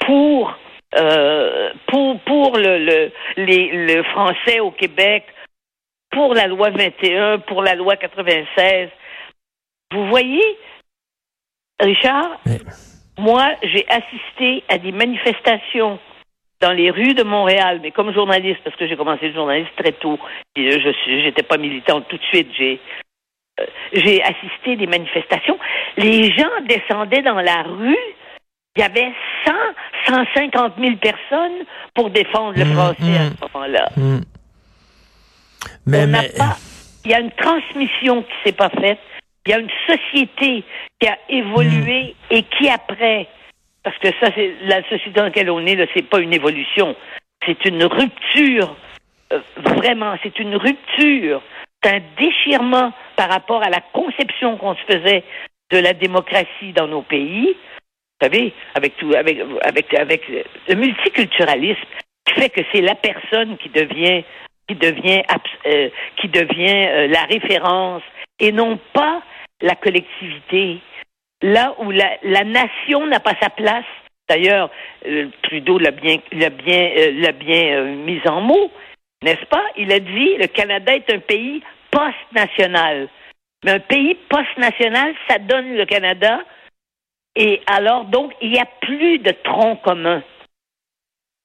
pour 0.00 0.56
euh, 0.98 1.70
pour 1.86 2.18
pour 2.20 2.56
le, 2.56 2.78
le, 2.78 3.12
les, 3.36 3.70
le 3.72 4.02
français 4.04 4.58
au 4.58 4.70
Québec, 4.70 5.24
pour 6.10 6.34
la 6.34 6.46
loi 6.46 6.70
21, 6.70 7.40
pour 7.40 7.62
la 7.62 7.74
loi 7.74 7.96
96. 7.96 8.88
Vous 9.92 10.06
voyez, 10.08 10.58
Richard, 11.80 12.40
moi, 13.18 13.48
j'ai 13.62 13.86
assisté 13.88 14.64
à 14.68 14.78
des 14.78 14.92
manifestations 14.92 15.98
dans 16.60 16.72
les 16.72 16.90
rues 16.90 17.14
de 17.14 17.22
Montréal, 17.22 17.80
mais 17.82 17.92
comme 17.92 18.12
journaliste, 18.12 18.60
parce 18.64 18.76
que 18.76 18.88
j'ai 18.88 18.96
commencé 18.96 19.28
le 19.28 19.34
journaliste 19.34 19.70
très 19.76 19.92
tôt, 19.92 20.18
et 20.56 20.72
je 20.72 21.24
n'étais 21.24 21.44
pas 21.44 21.56
militante 21.56 22.08
tout 22.08 22.18
de 22.18 22.24
suite, 22.24 22.48
j'ai 22.56 22.80
euh, 23.60 23.66
j'ai 23.92 24.22
assisté 24.22 24.72
à 24.72 24.76
des 24.76 24.86
manifestations. 24.86 25.58
Les 25.96 26.30
gens 26.32 26.50
descendaient 26.68 27.22
dans 27.22 27.40
la 27.40 27.62
rue. 27.62 27.96
Il 28.76 28.80
y 28.80 28.84
avait 28.84 29.12
100, 29.44 29.52
150 30.06 30.74
000 30.78 30.96
personnes 30.96 31.64
pour 31.94 32.10
défendre 32.10 32.56
le 32.56 32.64
mmh, 32.64 32.72
français 32.74 33.16
à 33.18 33.24
mmh. 33.24 33.34
ce 33.40 33.52
moment-là. 33.52 33.88
Mmh. 33.96 34.18
Mais, 35.88 36.06
Il 37.04 37.10
y 37.10 37.14
a 37.14 37.20
une 37.20 37.32
transmission 37.32 38.22
qui 38.22 38.34
s'est 38.44 38.56
pas 38.56 38.70
faite. 38.70 38.98
Il 39.46 39.50
y 39.50 39.54
a 39.54 39.58
une 39.58 39.70
société 39.86 40.62
qui 41.00 41.08
a 41.08 41.18
évolué 41.30 42.14
hmm. 42.30 42.34
et 42.34 42.42
qui 42.42 42.68
après, 42.68 43.26
parce 43.82 43.96
que 43.98 44.08
ça, 44.20 44.30
c'est 44.34 44.52
la 44.64 44.82
société 44.82 45.12
dans 45.12 45.24
laquelle 45.24 45.50
on 45.50 45.64
est, 45.64 45.74
là, 45.74 45.86
c'est 45.94 46.02
pas 46.02 46.20
une 46.20 46.34
évolution, 46.34 46.94
c'est 47.46 47.64
une 47.64 47.84
rupture. 47.84 48.76
Euh, 49.32 49.40
vraiment, 49.56 50.16
c'est 50.22 50.38
une 50.38 50.56
rupture. 50.56 51.42
C'est 51.82 51.94
un 51.94 52.00
déchirement 52.18 52.92
par 53.16 53.30
rapport 53.30 53.62
à 53.62 53.70
la 53.70 53.80
conception 53.92 54.56
qu'on 54.56 54.74
se 54.74 54.82
faisait 54.82 55.24
de 55.70 55.78
la 55.78 55.94
démocratie 55.94 56.72
dans 56.74 56.88
nos 56.88 57.02
pays. 57.02 57.56
Vous 58.20 58.26
savez, 58.26 58.52
avec 58.74 58.96
tout, 58.96 59.12
avec, 59.14 59.38
avec, 59.62 59.94
avec 59.94 60.22
le 60.68 60.74
multiculturalisme 60.74 61.80
qui 62.26 62.34
fait 62.34 62.50
que 62.50 62.60
c'est 62.72 62.80
la 62.80 62.96
personne 62.96 63.56
qui 63.58 63.68
devient, 63.68 64.24
qui 64.68 64.74
devient, 64.76 65.22
euh, 65.66 65.88
qui 66.20 66.28
devient 66.28 66.86
euh, 66.88 67.08
la 67.08 67.22
référence 67.22 68.02
et 68.38 68.52
non 68.52 68.78
pas 68.92 69.22
la 69.60 69.74
collectivité. 69.74 70.78
Là 71.42 71.74
où 71.78 71.90
la, 71.90 72.44
nation 72.44 73.06
n'a 73.06 73.20
pas 73.20 73.34
sa 73.40 73.50
place. 73.50 73.84
D'ailleurs, 74.28 74.70
euh, 75.06 75.28
Trudeau 75.42 75.78
l'a 75.78 75.90
bien, 75.90 76.18
l'a 76.32 76.50
bien, 76.50 76.90
l'a 77.14 77.32
bien 77.32 77.82
mis 77.82 78.20
en 78.26 78.42
mots, 78.42 78.70
n'est-ce 79.22 79.46
pas? 79.46 79.64
Il 79.76 79.90
a 79.92 80.00
dit 80.00 80.36
le 80.36 80.46
Canada 80.48 80.94
est 80.94 81.10
un 81.12 81.20
pays 81.20 81.62
post-national. 81.90 83.08
Mais 83.64 83.72
un 83.72 83.80
pays 83.80 84.16
post-national, 84.28 85.14
ça 85.28 85.38
donne 85.38 85.74
le 85.74 85.86
Canada. 85.86 86.40
Et 87.34 87.62
alors, 87.66 88.04
donc, 88.04 88.32
il 88.42 88.50
n'y 88.50 88.60
a 88.60 88.68
plus 88.80 89.18
de 89.18 89.30
tronc 89.30 89.76
commun. 89.76 90.22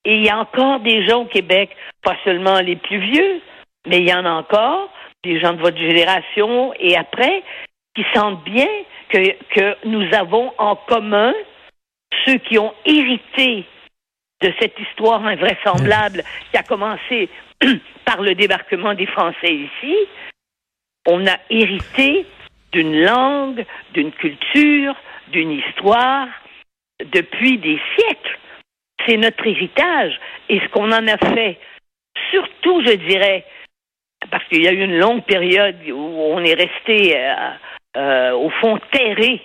Et 0.05 0.15
il 0.15 0.25
y 0.25 0.29
a 0.29 0.37
encore 0.37 0.79
des 0.81 1.07
gens 1.07 1.21
au 1.21 1.25
Québec, 1.25 1.75
pas 2.01 2.17
seulement 2.25 2.59
les 2.59 2.75
plus 2.75 2.99
vieux, 2.99 3.41
mais 3.87 3.99
il 3.99 4.09
y 4.09 4.13
en 4.13 4.25
a 4.25 4.31
encore, 4.31 4.89
des 5.23 5.39
gens 5.39 5.53
de 5.53 5.61
votre 5.61 5.77
génération 5.77 6.73
et 6.79 6.97
après, 6.97 7.43
qui 7.95 8.05
sentent 8.13 8.43
bien 8.43 8.67
que, 9.09 9.31
que 9.53 9.87
nous 9.87 10.13
avons 10.13 10.51
en 10.57 10.75
commun 10.75 11.33
ceux 12.25 12.37
qui 12.37 12.57
ont 12.57 12.73
hérité 12.85 13.65
de 14.41 14.53
cette 14.59 14.77
histoire 14.77 15.25
invraisemblable 15.25 16.23
qui 16.51 16.57
a 16.57 16.63
commencé 16.63 17.29
par 18.05 18.21
le 18.21 18.35
débarquement 18.35 18.93
des 18.93 19.05
Français 19.05 19.53
ici, 19.53 19.95
on 21.07 21.25
a 21.27 21.37
hérité 21.49 22.25
d'une 22.71 23.03
langue, 23.03 23.65
d'une 23.93 24.11
culture, 24.11 24.95
d'une 25.27 25.51
histoire 25.51 26.27
depuis 27.05 27.57
des 27.57 27.79
siècles. 27.95 28.39
C'est 29.05 29.17
notre 29.17 29.45
héritage. 29.45 30.19
Et 30.49 30.59
ce 30.59 30.67
qu'on 30.69 30.91
en 30.91 31.07
a 31.07 31.17
fait, 31.17 31.57
surtout, 32.31 32.81
je 32.85 32.93
dirais, 32.93 33.45
parce 34.31 34.43
qu'il 34.45 34.63
y 34.63 34.67
a 34.67 34.71
eu 34.71 34.83
une 34.83 34.99
longue 34.99 35.23
période 35.23 35.75
où 35.87 35.95
on 35.95 36.43
est 36.43 36.53
resté, 36.53 37.17
euh, 37.17 37.33
euh, 37.97 38.31
au 38.31 38.49
fond, 38.49 38.79
terré 38.91 39.41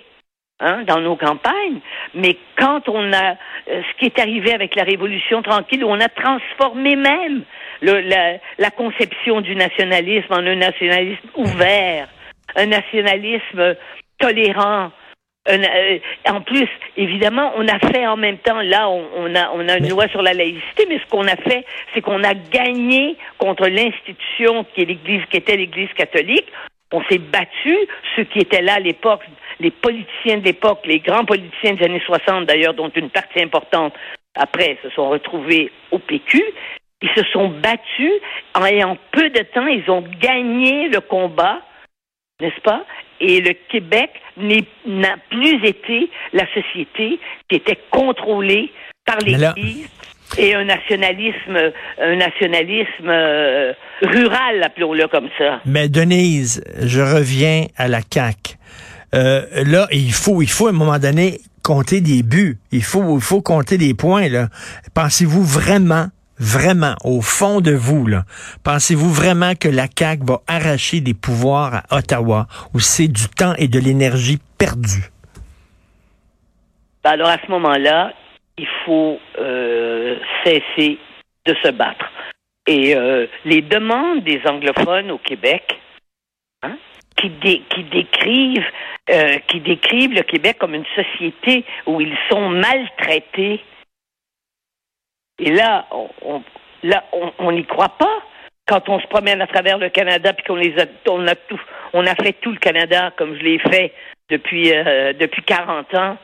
hein, 0.59 0.83
dans 0.83 0.99
nos 0.99 1.15
campagnes, 1.15 1.79
mais 2.13 2.37
quand 2.57 2.87
on 2.89 3.13
a 3.13 3.31
euh, 3.31 3.81
ce 3.83 3.99
qui 3.99 4.05
est 4.05 4.19
arrivé 4.19 4.53
avec 4.53 4.75
la 4.75 4.83
Révolution 4.83 5.41
tranquille, 5.41 5.83
où 5.83 5.89
on 5.89 5.99
a 5.99 6.09
transformé 6.09 6.95
même 6.95 7.43
la, 7.81 8.71
conception 8.71 9.41
du 9.41 9.55
nationalisme 9.55 10.33
en 10.33 10.45
un 10.45 10.55
nationalisme 10.55 11.27
ouvert, 11.35 12.07
un 12.55 12.65
nationalisme 12.65 13.75
tolérant. 14.17 14.91
Euh, 15.47 15.99
en 16.27 16.41
plus, 16.41 16.67
évidemment, 16.97 17.53
on 17.55 17.67
a 17.67 17.79
fait 17.79 18.05
en 18.05 18.17
même 18.17 18.37
temps, 18.39 18.61
là, 18.61 18.89
on, 18.89 19.35
a, 19.35 19.51
on 19.53 19.67
a 19.67 19.77
une 19.77 19.89
loi 19.89 20.07
sur 20.09 20.21
la 20.21 20.33
laïcité, 20.33 20.85
mais 20.87 20.99
ce 20.99 21.09
qu'on 21.09 21.27
a 21.27 21.35
fait, 21.37 21.65
c'est 21.93 22.01
qu'on 22.01 22.23
a 22.23 22.33
gagné 22.33 23.15
contre 23.37 23.67
l'institution 23.67 24.65
qui 24.73 24.81
est 24.81 24.85
l'Église, 24.85 25.23
qui 25.29 25.37
était 25.37 25.55
l'Église 25.55 25.89
catholique. 25.95 26.45
On 26.91 27.03
s'est 27.03 27.19
battu, 27.19 27.77
ceux 28.15 28.23
qui 28.25 28.39
étaient 28.39 28.61
là 28.61 28.75
à 28.75 28.79
l'époque, 28.79 29.21
les 29.59 29.71
politiciens 29.71 30.37
de 30.37 30.45
l'époque, 30.45 30.81
les 30.85 30.99
grands 30.99 31.25
politiciens 31.25 31.73
des 31.73 31.85
années 31.85 32.01
60 32.05 32.45
d'ailleurs, 32.45 32.73
dont 32.73 32.89
une 32.89 33.09
partie 33.09 33.41
importante 33.41 33.93
après 34.35 34.77
se 34.83 34.89
sont 34.89 35.09
retrouvés 35.09 35.71
au 35.91 35.99
PQ, 35.99 36.43
ils 37.01 37.09
se 37.15 37.23
sont 37.31 37.49
battus. 37.49 38.11
En 38.55 38.65
ayant 38.65 38.97
peu 39.11 39.29
de 39.29 39.43
temps, 39.53 39.67
ils 39.67 39.89
ont 39.89 40.03
gagné 40.19 40.89
le 40.89 40.99
combat, 40.99 41.61
n'est-ce 42.39 42.61
pas? 42.61 42.85
Et 43.19 43.41
le 43.41 43.53
Québec 43.69 44.11
n'a 44.37 45.17
plus 45.29 45.65
été 45.65 46.09
la 46.33 46.45
société 46.53 47.19
qui 47.49 47.55
était 47.55 47.79
contrôlée 47.91 48.71
par 49.05 49.17
l'Église 49.19 49.89
et 50.37 50.53
un 50.53 50.63
nationalisme, 50.63 51.71
un 51.99 52.15
nationalisme 52.15 53.09
euh, 53.09 53.73
rural, 54.01 54.63
appelons-le 54.63 55.07
comme 55.07 55.27
ça. 55.37 55.59
Mais 55.65 55.89
Denise, 55.89 56.63
je 56.81 57.01
reviens 57.01 57.65
à 57.75 57.87
la 57.87 58.01
CAC. 58.01 58.57
Euh, 59.15 59.41
là, 59.65 59.87
il 59.91 60.13
faut, 60.13 60.41
il 60.41 60.49
faut 60.49 60.67
à 60.67 60.69
un 60.69 60.73
moment 60.73 60.99
donné 60.99 61.39
compter 61.63 61.99
des 62.01 62.23
buts. 62.23 62.57
Il 62.71 62.83
faut, 62.83 63.17
il 63.17 63.21
faut 63.21 63.41
compter 63.41 63.77
des 63.77 63.93
points. 63.93 64.29
Là. 64.29 64.49
Pensez-vous 64.93 65.43
vraiment 65.43 66.07
vraiment, 66.39 66.95
au 67.03 67.21
fond 67.21 67.61
de 67.61 67.71
vous, 67.71 68.07
pensez-vous 68.63 69.11
vraiment 69.11 69.53
que 69.55 69.67
la 69.67 69.87
CAQ 69.87 70.23
va 70.25 70.41
arracher 70.47 71.01
des 71.01 71.13
pouvoirs 71.13 71.83
à 71.89 71.97
Ottawa 71.97 72.47
ou 72.73 72.79
c'est 72.79 73.07
du 73.07 73.27
temps 73.27 73.53
et 73.57 73.67
de 73.67 73.79
l'énergie 73.79 74.39
perdue? 74.57 75.09
Ben, 77.03 77.11
alors, 77.11 77.29
à 77.29 77.37
ce 77.45 77.51
moment-là, 77.51 78.13
il 78.57 78.67
faut 78.85 79.19
euh, 79.37 80.17
cesser 80.43 80.97
de 81.45 81.55
se 81.63 81.71
battre. 81.71 82.05
Et 82.67 82.95
euh, 82.95 83.25
les 83.45 83.61
demandes 83.61 84.23
des 84.23 84.41
anglophones 84.45 85.11
au 85.11 85.17
Québec, 85.17 85.79
hein, 86.61 86.77
qui, 87.15 87.31
qui, 87.69 87.83
décrivent, 87.85 88.71
euh, 89.09 89.39
qui 89.47 89.59
décrivent 89.61 90.13
le 90.13 90.23
Québec 90.23 90.57
comme 90.59 90.75
une 90.75 90.85
société 90.95 91.65
où 91.85 92.01
ils 92.01 92.17
sont 92.29 92.49
maltraités, 92.49 93.61
et 95.39 95.51
là, 95.51 95.87
on, 95.91 96.43
là, 96.83 97.03
on 97.39 97.51
n'y 97.51 97.65
croit 97.65 97.95
pas 97.97 98.23
quand 98.69 98.87
on 98.87 98.99
se 98.99 99.07
promène 99.07 99.41
à 99.41 99.47
travers 99.47 99.77
le 99.77 99.89
Canada 99.89 100.31
puis 100.33 100.45
qu'on 100.45 100.55
les 100.55 100.73
a, 100.79 100.85
on 101.09 101.27
a 101.27 101.35
tout, 101.35 101.59
on 101.93 102.05
a 102.05 102.15
fait 102.15 102.33
tout 102.33 102.51
le 102.51 102.59
Canada 102.59 103.11
comme 103.17 103.35
je 103.35 103.43
l'ai 103.43 103.59
fait 103.59 103.93
depuis 104.29 104.71
euh, 104.71 105.13
depuis 105.13 105.41
40 105.41 105.93
ans. 105.95 106.17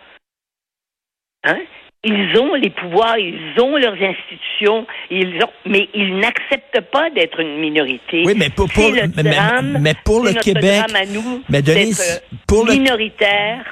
Hein? 1.44 1.60
Ils 2.04 2.40
ont 2.40 2.54
les 2.54 2.70
pouvoirs, 2.70 3.18
ils 3.18 3.60
ont 3.60 3.78
leurs 3.78 3.96
institutions, 3.96 4.86
ils 5.10 5.44
ont, 5.44 5.50
mais 5.66 5.90
ils 5.96 6.16
n'acceptent 6.20 6.82
pas 6.92 7.10
d'être 7.10 7.40
une 7.40 7.58
minorité. 7.58 8.22
Oui, 8.28 8.36
mais 8.38 8.52
pour, 8.52 8.70
pour 8.72 8.92
le 8.92 9.08
drame, 9.08 9.80
mais, 9.82 9.96
pour 10.06 10.24
le 10.24 10.34
Québec, 10.34 10.84
drame 10.86 10.96
à 10.96 11.06
nous, 11.08 11.42
mais 11.50 11.64
Denise, 11.64 12.22
pour 12.48 12.68
minoritaire 12.68 13.66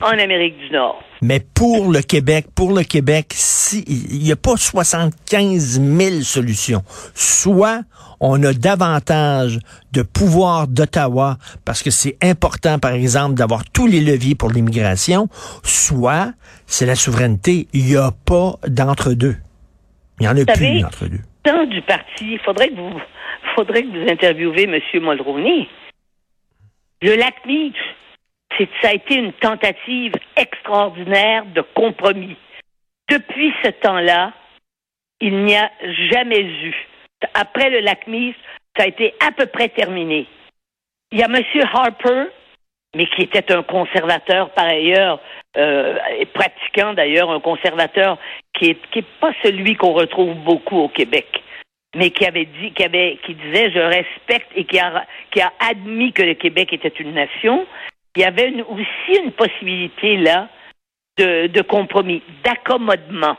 en 0.00 0.18
Amérique 0.18 0.58
du 0.58 0.70
Nord. 0.70 1.02
Mais 1.22 1.40
pour 1.40 1.90
le 1.90 2.00
Québec, 2.00 2.46
pour 2.54 2.72
le 2.72 2.82
Québec, 2.82 3.28
si, 3.30 3.84
il 3.86 4.22
n'y 4.22 4.32
a 4.32 4.36
pas 4.36 4.56
75 4.56 5.80
000 5.80 6.20
solutions. 6.22 6.82
Soit 7.14 7.82
on 8.20 8.42
a 8.42 8.52
davantage 8.52 9.58
de 9.92 10.02
pouvoir 10.02 10.66
d'Ottawa 10.68 11.36
parce 11.64 11.82
que 11.82 11.90
c'est 11.90 12.16
important, 12.22 12.78
par 12.78 12.92
exemple, 12.92 13.34
d'avoir 13.34 13.64
tous 13.70 13.86
les 13.86 14.00
leviers 14.00 14.34
pour 14.34 14.50
l'immigration, 14.50 15.28
soit 15.62 16.32
c'est 16.66 16.86
la 16.86 16.94
souveraineté. 16.94 17.68
Il 17.72 17.84
n'y 17.84 17.96
a 17.96 18.10
pas 18.26 18.54
d'entre-deux. 18.66 19.36
Il 20.20 20.22
n'y 20.22 20.28
en 20.28 20.36
a 20.36 20.44
plus 20.44 20.80
d'entre-deux. 20.80 21.20
Dans 21.44 21.66
du 21.66 21.82
parti, 21.82 22.34
il 22.34 22.40
faudrait 22.44 22.68
que 22.68 22.76
vous, 22.76 23.00
faudrait 23.54 23.82
que 23.82 23.88
vous 23.88 24.10
interviewez 24.10 24.64
M. 24.64 24.80
Mulroney. 25.02 25.68
Le 27.02 27.16
lac 27.16 27.34
Meach, 27.46 27.76
ça 28.80 28.88
a 28.88 28.94
été 28.94 29.16
une 29.16 29.32
tentative 29.34 30.12
extraordinaire 30.36 31.44
de 31.46 31.62
compromis. 31.74 32.36
Depuis 33.10 33.52
ce 33.62 33.70
temps-là, 33.70 34.32
il 35.20 35.44
n'y 35.44 35.56
a 35.56 35.70
jamais 36.10 36.42
eu. 36.42 36.74
Après 37.34 37.70
le 37.70 37.80
lac 37.80 38.06
Mead, 38.06 38.34
ça 38.76 38.84
a 38.84 38.86
été 38.86 39.14
à 39.26 39.32
peu 39.32 39.46
près 39.46 39.68
terminé. 39.68 40.26
Il 41.12 41.18
y 41.18 41.22
a 41.22 41.26
M. 41.26 41.42
Harper, 41.72 42.24
mais 42.94 43.06
qui 43.06 43.22
était 43.22 43.52
un 43.52 43.62
conservateur 43.62 44.50
par 44.50 44.66
ailleurs, 44.66 45.20
euh, 45.56 45.96
pratiquant 46.32 46.94
d'ailleurs, 46.94 47.30
un 47.30 47.40
conservateur 47.40 48.18
qui 48.52 48.70
est, 48.70 48.90
qui 48.90 49.00
est 49.00 49.20
pas 49.20 49.32
celui 49.42 49.76
qu'on 49.76 49.92
retrouve 49.92 50.34
beaucoup 50.36 50.78
au 50.78 50.88
Québec, 50.88 51.42
mais 51.94 52.10
qui 52.10 52.24
avait 52.26 52.46
dit, 52.46 52.72
qui 52.72 52.84
avait, 52.84 53.18
qui 53.24 53.34
disait 53.34 53.70
je 53.70 53.78
respecte 53.78 54.50
et 54.54 54.64
qui 54.64 54.78
a, 54.78 55.06
qui 55.30 55.40
a 55.40 55.52
admis 55.60 56.12
que 56.12 56.22
le 56.22 56.34
Québec 56.34 56.72
était 56.72 56.92
une 57.00 57.14
nation, 57.14 57.66
il 58.16 58.22
y 58.22 58.24
avait 58.24 58.62
aussi 58.62 59.20
une 59.22 59.32
possibilité 59.32 60.16
là 60.16 60.48
de, 61.16 61.62
compromis, 61.62 62.22
d'accommodement. 62.44 63.36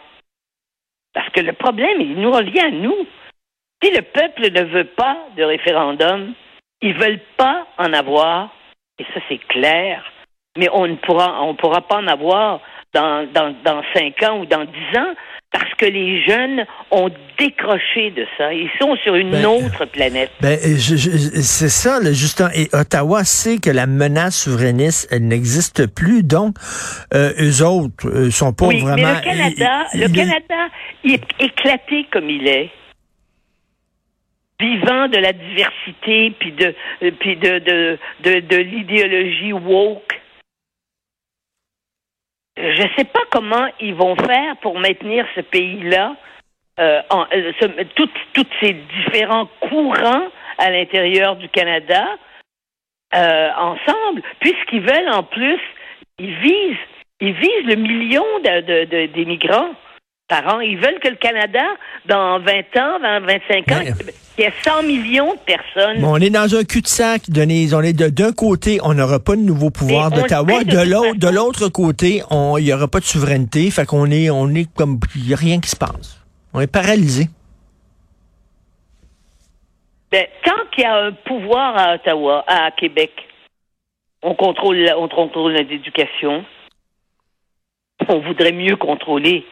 Parce 1.13 1.29
que 1.29 1.41
le 1.41 1.53
problème, 1.53 2.01
il 2.01 2.15
nous 2.15 2.32
revient 2.32 2.60
à 2.60 2.72
nous. 2.72 3.08
Si 3.82 3.91
le 3.91 4.01
peuple 4.01 4.51
ne 4.51 4.63
veut 4.63 4.86
pas 4.86 5.17
de 5.38 5.44
référendum, 5.44 6.34
ils 6.82 6.94
veulent 6.94 7.24
pas 7.38 7.67
en 7.77 7.94
avoir, 7.94 8.50
et 9.00 9.05
ça 9.13 9.20
c'est 9.29 9.46
clair, 9.48 10.03
mais 10.58 10.70
on 10.72 10.88
ne 10.88 10.96
pourra, 10.96 11.41
on 11.44 11.55
pourra 11.55 11.82
pas 11.82 11.98
en 11.98 12.08
avoir 12.08 12.62
dans, 12.94 13.29
dans, 13.32 13.55
dans 13.63 13.82
cinq 13.94 14.24
ans 14.24 14.39
ou 14.39 14.46
dans 14.46 14.65
dix 14.65 14.98
ans, 14.98 15.13
que 15.77 15.86
les 15.86 16.24
jeunes 16.24 16.65
ont 16.91 17.10
décroché 17.38 18.12
de 18.12 18.25
ça. 18.38 18.53
Ils 18.53 18.70
sont 18.79 18.96
sur 18.98 19.15
une 19.15 19.32
ben, 19.32 19.46
autre 19.46 19.86
planète. 19.86 20.32
Ben, 20.41 20.58
c'est 20.58 21.70
ça, 21.70 22.00
justement. 22.13 22.50
Et 22.55 22.70
Ottawa 22.74 23.24
sait 23.24 23.58
que 23.58 23.70
la 23.70 23.88
menace 23.88 24.44
souverainiste, 24.44 25.08
elle 25.12 25.27
n'existe 25.27 25.88
plus. 25.94 26.24
Donc, 26.24 26.55
euh, 27.13 27.34
eux 27.39 27.63
autres 27.63 28.08
euh, 28.08 28.32
sont 28.32 28.53
pas 28.53 28.67
vraiment... 28.67 28.96
Mais 28.96 29.15
le 29.15 29.22
Canada, 29.22 29.86
le 29.94 30.08
Canada, 30.08 30.67
il 31.03 31.13
est 31.13 31.24
éclaté 31.39 32.05
comme 32.12 32.29
il 32.29 32.48
est 32.48 32.70
vivant 34.60 35.10
de 35.10 35.17
la 35.17 35.34
diversité 35.34 36.34
puis 36.39 36.53
de 36.53 36.74
puis 37.20 37.36
de 37.36 37.60
de, 38.24 38.39
de 38.39 38.55
l'idéologie 38.55 39.51
woke 39.51 40.22
je 42.57 42.81
ne 42.83 42.88
sais 42.97 43.05
pas 43.05 43.19
comment 43.31 43.67
ils 43.79 43.93
vont 43.95 44.15
faire 44.15 44.55
pour 44.57 44.79
maintenir 44.79 45.25
ce 45.35 45.41
pays-là, 45.41 46.15
euh, 46.79 47.01
euh, 47.12 47.51
ce- 47.59 47.83
toutes, 47.95 48.12
ces 48.62 48.74
différents 48.74 49.47
courants 49.62 50.27
à 50.57 50.69
l'intérieur 50.71 51.35
du 51.35 51.50
Canada 51.50 52.05
euh, 53.13 53.50
ensemble, 53.57 54.21
puisqu'ils 54.39 54.81
veulent 54.81 55.12
en 55.13 55.24
plus, 55.24 55.59
ils 56.19 56.35
visent, 56.35 56.77
ils 57.21 57.33
visent 57.33 57.65
le 57.67 57.75
million 57.75 58.25
de, 58.43 59.05
par 60.27 60.55
an. 60.55 60.60
Ils 60.60 60.77
veulent 60.77 61.00
que 61.00 61.08
le 61.08 61.15
Canada, 61.15 61.63
dans 62.08 62.39
20 62.39 62.77
ans, 62.77 63.00
20, 63.01 63.20
25 63.22 63.72
ans, 63.72 63.82
il 64.38 64.41
y 64.41 64.48
ait 64.48 64.53
100 64.63 64.84
millions 64.84 65.34
de 65.34 65.39
personnes. 65.39 66.01
Bon, 66.01 66.13
on 66.13 66.17
est 66.17 66.29
dans 66.29 66.53
un 66.55 66.63
cul-de-sac, 66.63 67.29
Denise. 67.29 67.74
On 67.74 67.82
est 67.82 67.94
d'un 67.94 68.32
côté, 68.32 68.79
on 68.84 68.94
n'aura 68.94 69.20
pas 69.20 69.36
de 69.36 69.41
nouveau 69.41 69.70
pouvoir 69.70 70.12
d'Ottawa. 70.12 70.63
de 70.63 70.89
l'autre, 70.89 71.15
de 71.15 71.27
façon. 71.27 71.36
l'autre 71.36 71.70
côté, 71.70 72.22
il 72.32 72.63
n'y 72.63 72.74
aura 72.74 72.88
pas 72.88 73.00
de 73.00 73.05
souveraineté. 73.05 73.70
Fait 73.72 73.86
qu'on 73.86 74.10
est, 74.12 74.29
on 74.29 74.50
est 74.50 74.72
comme, 74.74 75.00
il 75.15 75.27
n'y 75.27 75.34
a 75.34 75.38
rien 75.38 75.60
qui 75.60 75.70
se 75.70 75.75
passe. 75.75 76.22
On 76.53 76.62
est 76.62 76.72
paralysé. 76.72 77.27
Ben, 80.12 80.25
tant 80.44 80.53
qu'il 80.72 80.84
y 80.84 80.88
a 80.88 81.08
un 81.08 81.12
pouvoir 81.12 81.77
à 81.77 81.96
Ottawa, 81.96 82.44
à 82.48 82.72
Québec, 82.72 83.12
on 84.22 84.34
contrôle, 84.34 84.89
on 84.98 85.08
contrôle 85.10 85.53
l'éducation. 85.53 86.46
On 88.08 88.20
voudrait 88.20 88.51
mieux 88.51 88.75
contrôler, 88.75 89.46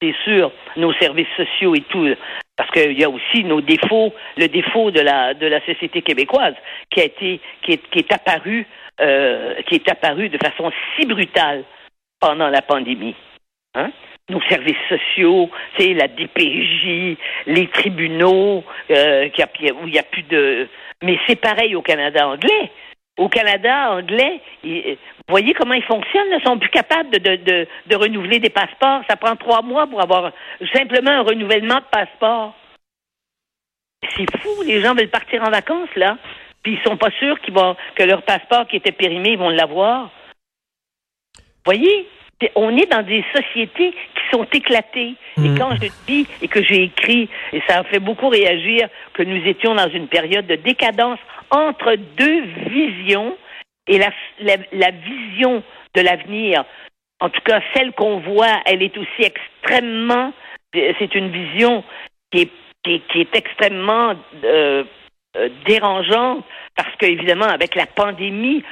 c'est 0.00 0.14
sûr, 0.24 0.52
nos 0.76 0.92
services 0.94 1.28
sociaux 1.36 1.74
et 1.74 1.82
tout, 1.82 2.08
parce 2.56 2.70
qu'il 2.70 2.98
y 2.98 3.04
a 3.04 3.10
aussi 3.10 3.44
nos 3.44 3.60
défauts, 3.60 4.14
le 4.36 4.48
défaut 4.48 4.90
de 4.90 5.00
la 5.00 5.34
de 5.34 5.46
la 5.46 5.64
société 5.64 6.02
québécoise 6.02 6.54
qui 6.90 7.00
a 7.00 7.04
été 7.04 7.40
qui 7.62 7.72
est, 7.72 7.90
qui 7.90 7.98
est 8.00 8.12
apparu 8.12 8.66
euh, 9.00 9.54
qui 9.66 9.76
est 9.76 9.88
apparu 9.88 10.28
de 10.28 10.38
façon 10.38 10.70
si 10.96 11.06
brutale 11.06 11.64
pendant 12.20 12.48
la 12.48 12.62
pandémie. 12.62 13.14
Hein? 13.74 13.90
Nos 14.28 14.42
services 14.42 14.76
sociaux, 14.88 15.48
c'est 15.78 15.94
la 15.94 16.08
DPJ, 16.08 17.16
les 17.46 17.66
tribunaux, 17.68 18.64
euh, 18.90 19.28
où 19.28 19.86
il 19.86 19.92
n'y 19.92 19.98
a 19.98 20.02
plus 20.02 20.24
de. 20.24 20.68
Mais 21.02 21.18
c'est 21.26 21.40
pareil 21.40 21.74
au 21.76 21.82
Canada 21.82 22.28
anglais. 22.28 22.70
Au 23.18 23.28
Canada 23.28 23.90
anglais, 23.92 24.40
vous 24.62 24.96
voyez 25.28 25.52
comment 25.52 25.74
ils 25.74 25.82
fonctionnent, 25.82 26.28
ils 26.30 26.42
sont 26.46 26.58
plus 26.58 26.70
capables 26.70 27.10
de, 27.10 27.18
de, 27.18 27.36
de, 27.36 27.68
de 27.86 27.96
renouveler 27.96 28.38
des 28.38 28.48
passeports. 28.48 29.02
Ça 29.08 29.16
prend 29.16 29.34
trois 29.36 29.60
mois 29.62 29.86
pour 29.86 30.00
avoir 30.00 30.32
simplement 30.72 31.10
un 31.10 31.22
renouvellement 31.22 31.76
de 31.76 31.84
passeport. 31.90 32.54
C'est 34.16 34.38
fou, 34.38 34.62
les 34.64 34.80
gens 34.80 34.94
veulent 34.94 35.10
partir 35.10 35.42
en 35.42 35.50
vacances, 35.50 35.94
là. 35.96 36.16
Puis 36.62 36.74
ils 36.74 36.82
sont 36.88 36.96
pas 36.96 37.10
sûrs 37.18 37.40
qu'ils 37.40 37.54
vont, 37.54 37.76
que 37.96 38.04
leur 38.04 38.22
passeport 38.22 38.66
qui 38.68 38.76
était 38.76 38.92
périmé, 38.92 39.30
ils 39.30 39.38
vont 39.38 39.50
l'avoir. 39.50 40.10
voyez, 41.64 42.08
c'est- 42.12 42.17
on 42.54 42.76
est 42.76 42.90
dans 42.90 43.02
des 43.02 43.24
sociétés 43.34 43.90
qui 43.92 44.22
sont 44.30 44.46
éclatées. 44.52 45.14
Et 45.38 45.48
Mm. 45.48 45.58
quand 45.58 45.74
je 45.82 45.88
dis 46.06 46.26
et 46.42 46.48
que 46.48 46.62
j'ai 46.62 46.84
écrit, 46.84 47.28
et 47.52 47.60
ça 47.66 47.78
a 47.80 47.84
fait 47.84 47.98
beaucoup 47.98 48.28
réagir, 48.28 48.88
que 49.14 49.22
nous 49.22 49.44
étions 49.46 49.74
dans 49.74 49.88
une 49.88 50.08
période 50.08 50.46
de 50.46 50.56
décadence 50.56 51.18
entre 51.50 51.96
deux 52.16 52.42
visions, 52.68 53.36
et 53.86 53.98
la, 53.98 54.10
la, 54.40 54.56
la 54.72 54.90
vision 54.90 55.62
de 55.94 56.00
l'avenir, 56.02 56.64
en 57.20 57.30
tout 57.30 57.40
cas 57.40 57.60
celle 57.74 57.92
qu'on 57.92 58.18
voit, 58.20 58.60
elle 58.66 58.82
est 58.82 58.96
aussi 58.96 59.22
extrêmement, 59.22 60.32
c'est 60.72 61.14
une 61.14 61.30
vision 61.30 61.82
qui 62.30 62.42
est, 62.42 62.50
qui 62.84 62.94
est, 62.94 63.02
qui 63.08 63.20
est 63.22 63.34
extrêmement 63.34 64.14
euh, 64.44 64.84
euh, 65.36 65.48
dérangeante, 65.66 66.44
parce 66.76 66.94
qu'évidemment, 66.96 67.46
avec 67.46 67.74
la 67.74 67.86
pandémie, 67.86 68.62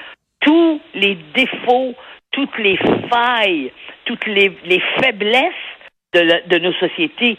tous 0.40 0.80
les 0.94 1.16
défauts, 1.35 1.94
toutes 2.36 2.58
les 2.58 2.78
failles, 3.10 3.72
toutes 4.04 4.26
les, 4.26 4.52
les 4.64 4.80
faiblesses 5.00 5.64
de, 6.12 6.58
nos 6.58 6.72
sociétés 6.74 7.38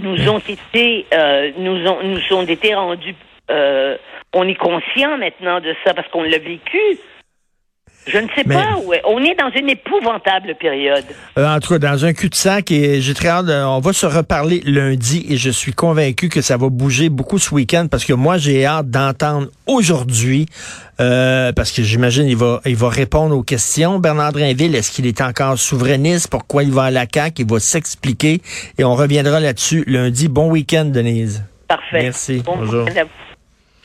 nous 0.00 0.28
ont 0.28 0.38
été 0.38 1.06
euh, 1.12 1.52
nous 1.56 2.32
ont 2.32 2.42
été 2.42 2.74
euh, 3.50 3.96
on 4.34 4.48
est 4.48 4.54
conscient 4.54 5.18
maintenant 5.18 5.60
de 5.60 5.74
ça 5.84 5.92
parce 5.92 6.08
qu'on 6.08 6.22
l'a 6.22 6.38
vécu. 6.38 6.78
Je 8.10 8.18
ne 8.18 8.26
sais 8.34 8.42
Mais- 8.46 8.54
pas 8.54 8.78
où 8.84 8.92
est- 8.94 9.02
on 9.06 9.18
est 9.22 9.34
dans 9.34 9.50
une 9.54 9.68
épouvantable 9.68 10.54
période. 10.58 11.04
Euh, 11.38 11.46
en 11.56 11.60
tout 11.60 11.74
cas, 11.74 11.78
dans 11.78 12.04
un 12.04 12.12
cul-de-sac, 12.12 12.70
et 12.70 13.00
j'ai 13.00 13.14
très 13.14 13.28
hâte, 13.28 13.46
de- 13.46 13.52
on 13.52 13.80
va 13.80 13.92
se 13.92 14.06
reparler 14.06 14.62
lundi 14.64 15.26
et 15.28 15.36
je 15.36 15.50
suis 15.50 15.72
convaincu 15.72 16.28
que 16.28 16.40
ça 16.40 16.56
va 16.56 16.68
bouger 16.70 17.08
beaucoup 17.10 17.38
ce 17.38 17.54
week-end 17.54 17.86
parce 17.90 18.04
que 18.04 18.12
moi, 18.14 18.38
j'ai 18.38 18.64
hâte 18.64 18.90
d'entendre 18.90 19.48
aujourd'hui, 19.66 20.46
euh, 21.00 21.52
parce 21.52 21.70
que 21.72 21.82
j'imagine 21.82 22.26
il 22.26 22.36
va, 22.36 22.60
il 22.64 22.76
va 22.76 22.88
répondre 22.88 23.36
aux 23.36 23.42
questions. 23.42 23.98
Bernard 23.98 24.32
Drinville, 24.32 24.74
est-ce 24.74 24.90
qu'il 24.90 25.06
est 25.06 25.20
encore 25.20 25.58
souverainiste? 25.58 26.28
Pourquoi 26.28 26.62
il 26.62 26.72
va 26.72 26.84
à 26.84 26.90
la 26.90 27.04
CAQ? 27.12 27.42
Il 27.42 27.50
va 27.50 27.60
s'expliquer 27.60 28.40
et 28.78 28.84
on 28.84 28.94
reviendra 28.94 29.38
là-dessus 29.40 29.84
lundi. 29.86 30.28
Bon 30.28 30.50
week-end, 30.50 30.86
Denise. 30.86 31.44
Parfait. 31.68 32.02
Merci. 32.04 32.42
Bon 32.44 32.56
Bonjour. 32.56 32.86